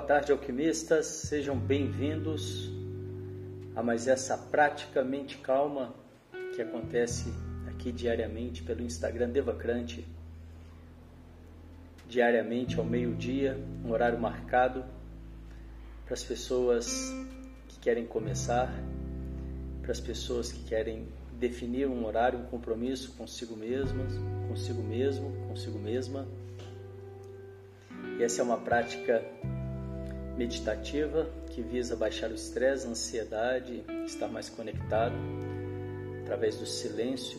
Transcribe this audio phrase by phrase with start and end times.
[0.00, 1.04] Boa tarde, alquimistas.
[1.04, 2.70] Sejam bem-vindos
[3.76, 5.94] a mais essa praticamente calma
[6.56, 7.30] que acontece
[7.68, 10.08] aqui diariamente pelo Instagram Devacrante.
[12.08, 14.86] Diariamente ao meio-dia, um horário marcado
[16.06, 17.14] para as pessoas
[17.68, 18.72] que querem começar,
[19.82, 24.14] para as pessoas que querem definir um horário, um compromisso consigo mesmas,
[24.48, 26.26] consigo mesmo, consigo mesma.
[28.18, 29.22] E essa é uma prática
[30.40, 35.14] meditativa que visa baixar o estresse, a ansiedade, estar mais conectado
[36.22, 37.38] através do silêncio,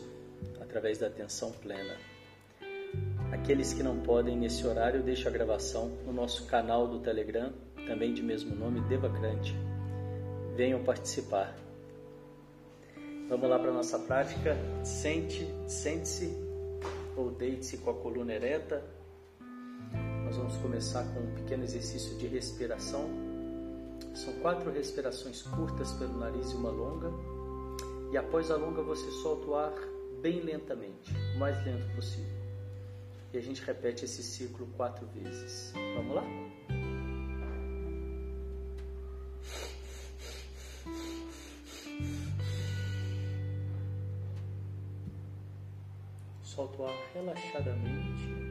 [0.61, 1.97] através da atenção plena.
[3.31, 7.51] Aqueles que não podem nesse horário, deixo a gravação no nosso canal do Telegram,
[7.87, 9.55] também de mesmo nome, Devacrante.
[10.55, 11.57] Venham participar.
[13.27, 14.55] Vamos lá para a nossa prática.
[14.83, 16.37] Sente, sente-se
[17.17, 18.83] ou deite-se com a coluna ereta.
[20.31, 23.03] Nós vamos começar com um pequeno exercício de respiração.
[24.15, 27.11] São quatro respirações curtas pelo nariz e uma longa.
[28.13, 29.73] E após a longa você solta o ar
[30.21, 32.31] bem lentamente, o mais lento possível.
[33.33, 35.73] E a gente repete esse ciclo quatro vezes.
[35.97, 36.23] Vamos lá?
[46.41, 48.50] Solta o ar relaxadamente.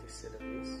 [0.00, 0.80] Terceira vez.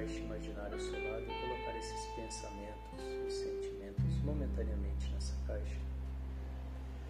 [0.00, 5.76] Caixa imaginária ao seu lado e colocar esses pensamentos e sentimentos momentaneamente nessa caixa,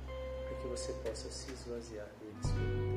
[0.06, 2.89] para que você possa se esvaziar deles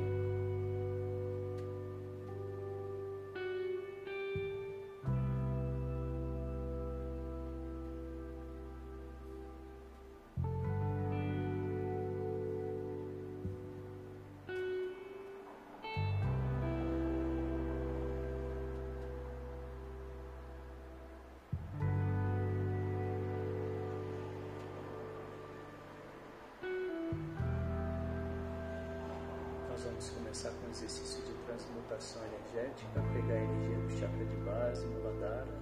[29.84, 34.86] vamos começar com o exercício de transmutação energética, pegar a energia do chakra de base,
[34.86, 35.60] Muladhara,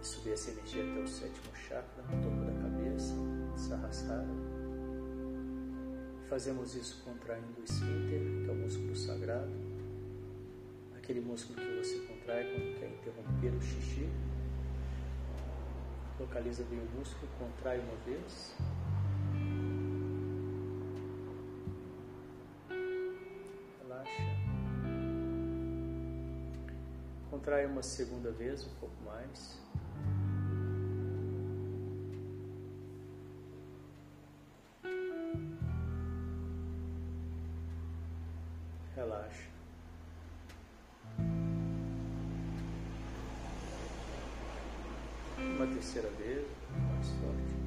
[0.00, 3.14] e subir essa energia até o sétimo chakra, no topo da cabeça,
[3.56, 4.28] Sahasrara.
[6.28, 9.52] Fazemos isso contraindo o esfíncter, que é o músculo sagrado,
[10.96, 14.08] aquele músculo que você contrai quando quer interromper o xixi.
[16.20, 18.54] Localiza bem o músculo, contrai uma vez.
[27.40, 29.58] Contrai uma segunda vez, um pouco mais.
[38.94, 39.48] Relaxa.
[45.38, 46.46] Uma terceira vez,
[46.92, 47.59] mais forte.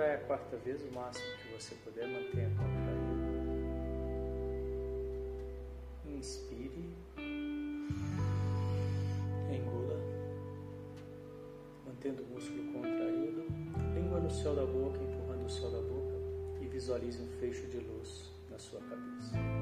[0.00, 3.20] Contrai a quarta vez o máximo que você puder, mantenha contraído.
[6.06, 6.96] Inspire.
[9.52, 10.00] Engula.
[11.84, 13.44] Mantendo o músculo contraído.
[13.94, 16.16] Língua no céu da boca, empurrando o céu da boca.
[16.62, 19.59] E visualize um fecho de luz na sua cabeça.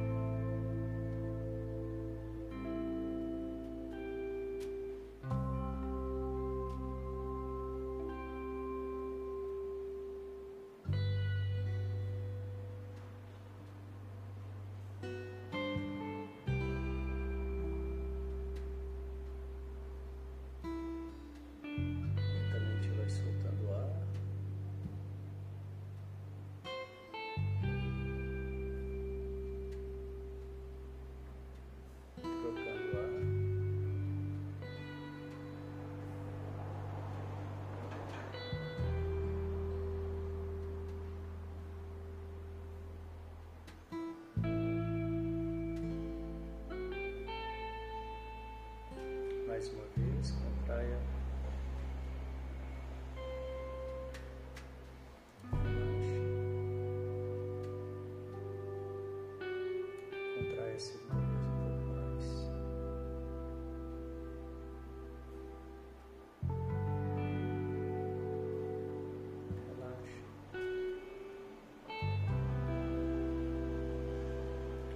[49.58, 50.99] Mais uma vez, contraia.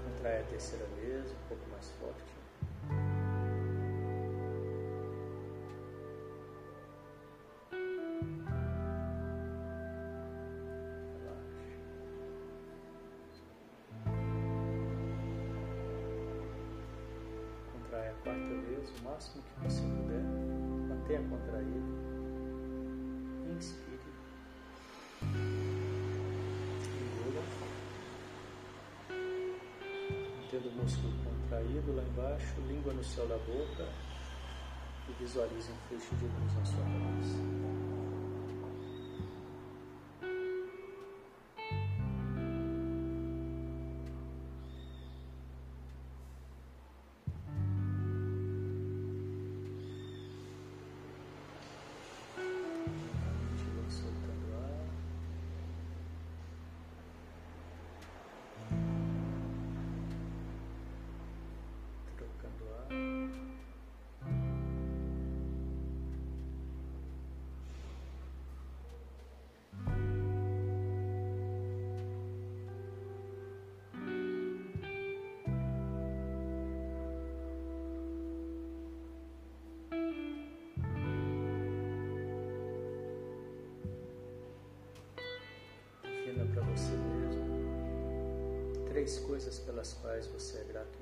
[0.05, 2.42] Contraia a terceira vez, um pouco mais forte.
[18.23, 20.23] Quarta vez, o máximo que você puder.
[20.89, 21.93] Mantenha contraído.
[23.57, 23.99] Inspire.
[27.01, 27.43] Engula.
[30.41, 33.89] Mantendo o músculo contraído lá embaixo, língua no céu da boca
[35.09, 37.92] e visualize um fecho de luz na sua cabeça.
[89.03, 90.97] Três coisas pelas quais você é grato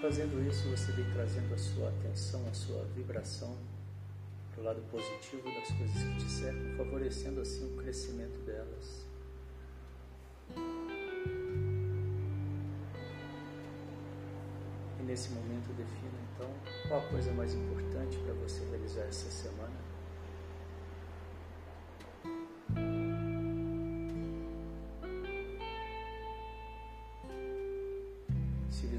[0.00, 3.54] Fazendo isso, você vem trazendo a sua atenção, a sua vibração
[4.50, 9.04] para o lado positivo das coisas que te cercam, favorecendo assim o crescimento delas.
[14.98, 16.50] E nesse momento defina então
[16.88, 19.89] qual a coisa mais importante para você realizar essa semana.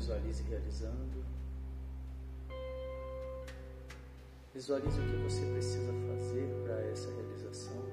[0.01, 1.23] Visualize realizando.
[4.51, 7.90] Visualize o que você precisa fazer para essa realização.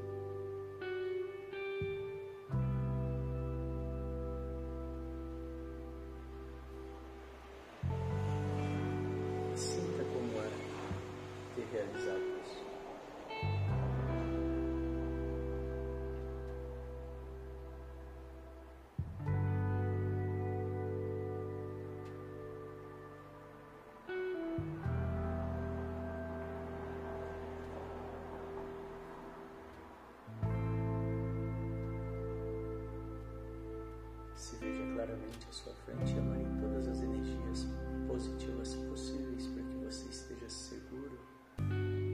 [35.08, 37.66] Claramente à sua frente e emane todas as energias
[38.06, 41.18] positivas possíveis para que você esteja seguro,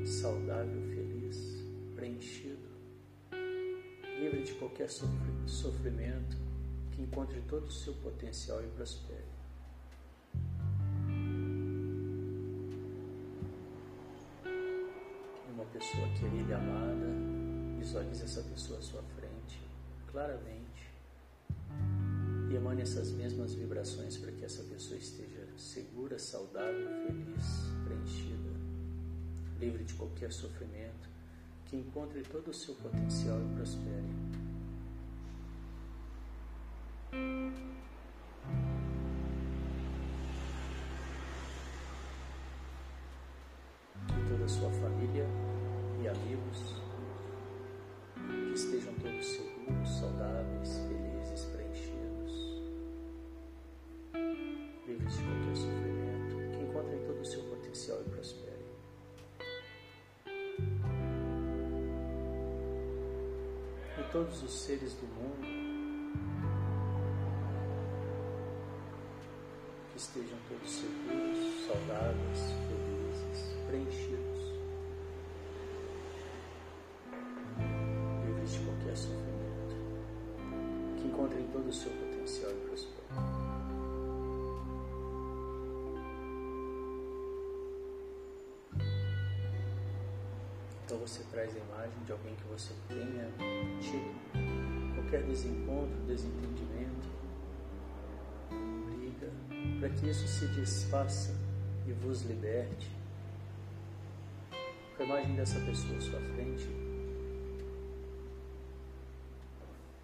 [0.06, 1.64] saudável, feliz,
[1.96, 2.68] preenchido,
[4.20, 4.88] livre de qualquer
[5.46, 6.36] sofrimento,
[6.92, 9.24] que encontre todo o seu potencial e prospere.
[15.52, 17.06] Uma pessoa querida e amada,
[17.78, 19.60] visualize essa pessoa à sua frente,
[20.12, 20.73] claramente
[22.54, 27.44] e emane essas mesmas vibrações para que essa pessoa esteja segura, saudável, feliz,
[27.84, 28.50] preenchida,
[29.58, 31.08] livre de qualquer sofrimento,
[31.64, 34.23] que encontre todo o seu potencial e prospere.
[64.14, 65.44] Todos os seres do mundo
[69.90, 74.52] que estejam todos seguros, saudáveis, felizes, preenchidos,
[78.24, 79.74] livres de qualquer sofrimento,
[80.96, 83.63] que encontrem todo o seu potencial e prosperem.
[90.94, 93.28] Então você traz a imagem de alguém que você tenha
[93.80, 97.08] tido qualquer desencontro, desentendimento,
[98.86, 99.28] briga,
[99.80, 101.34] para que isso se desfaça
[101.84, 102.88] e vos liberte.
[104.96, 106.68] Com a imagem dessa pessoa à sua frente,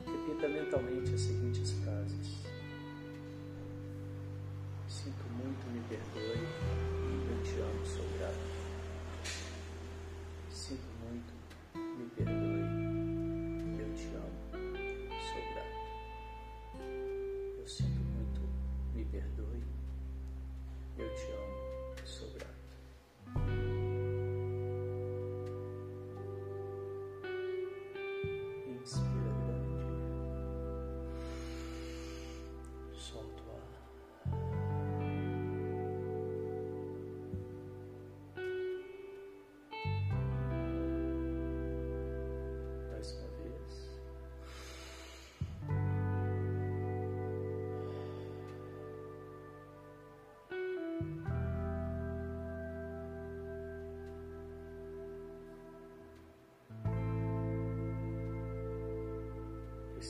[0.04, 2.40] repita mentalmente as seguintes frases.
[4.88, 6.49] Sinto muito, me perdoe,
[7.30, 8.50] eu te amo, sou grato.
[10.71, 11.35] Sinto muito,
[11.75, 12.62] me perdoe,
[13.81, 14.39] eu te amo,
[15.19, 15.81] sou grato.
[17.59, 18.41] Eu sinto muito,
[18.95, 19.65] me perdoe,
[20.97, 21.29] eu te amo,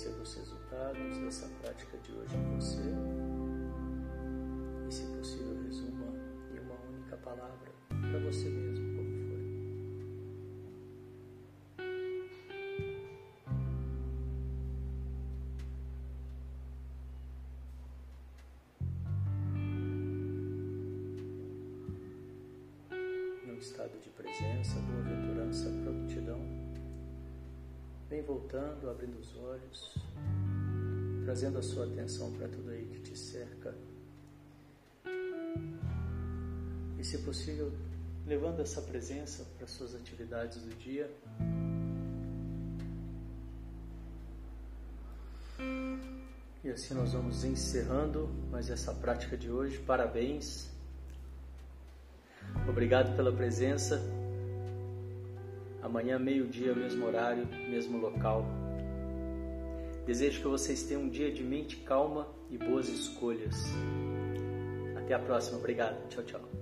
[0.00, 3.29] Perceba os resultados dessa prática de hoje em você
[28.10, 29.94] Vem voltando, abrindo os olhos,
[31.24, 33.72] trazendo a sua atenção para tudo aí que te cerca.
[36.98, 37.72] E, se possível,
[38.26, 41.08] levando essa presença para suas atividades do dia.
[46.64, 49.78] E assim nós vamos encerrando mais essa prática de hoje.
[49.78, 50.68] Parabéns.
[52.68, 54.02] Obrigado pela presença.
[55.82, 58.44] Amanhã, meio-dia, mesmo horário, mesmo local.
[60.06, 63.56] Desejo que vocês tenham um dia de mente calma e boas escolhas.
[64.96, 65.58] Até a próxima.
[65.58, 66.08] Obrigado.
[66.08, 66.59] Tchau, tchau.